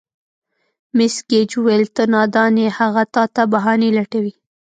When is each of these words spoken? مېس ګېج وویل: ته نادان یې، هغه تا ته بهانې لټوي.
مېس 0.95 1.15
ګېج 1.29 1.49
وویل: 1.57 1.83
ته 1.95 2.03
نادان 2.13 2.53
یې، 2.63 2.69
هغه 2.79 3.03
تا 3.13 3.23
ته 3.35 3.41
بهانې 3.51 3.89
لټوي. 3.97 4.33